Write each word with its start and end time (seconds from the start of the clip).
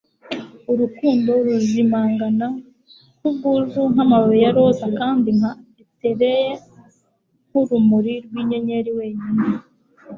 Urukundo 0.71 1.31
ruzimangana 1.45 2.47
nkubwuzu 3.17 3.81
nkamababi 3.93 4.37
ya 4.43 4.51
roza 4.55 4.87
kandi 4.99 5.29
nka 5.37 5.51
etereal 5.89 6.59
nkurumuri 7.49 8.13
rwinyenyeri 8.25 8.91
wenyine 8.97 9.45